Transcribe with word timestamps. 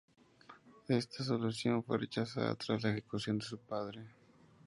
Esta 0.87 1.23
solicitud 1.23 1.83
fue 1.83 1.99
rechazada 1.99 2.55
tras 2.55 2.81
la 2.81 2.89
ejecución 2.89 3.37
de 3.37 3.45
su 3.45 3.59
padre. 3.59 4.09